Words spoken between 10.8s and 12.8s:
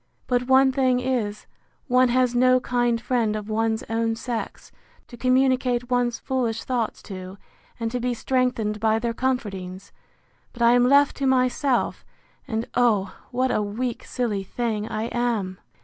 left to myself; and,